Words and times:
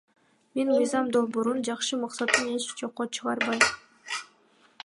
Мен 0.59 0.67
мыйзам 0.75 1.11
долбоорунун 1.15 1.61
жакшы 1.69 1.95
максатын 2.05 2.49
эч 2.57 2.67
жокко 2.81 3.03
чыгарбайм. 3.11 3.65